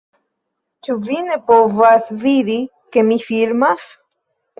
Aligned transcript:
Ĉu 0.85 0.93
vi 1.07 1.17
ne 1.27 1.35
povas 1.51 2.07
vidi, 2.23 2.55
ke 2.97 3.05
mi 3.11 3.19
filmas? 3.27 3.85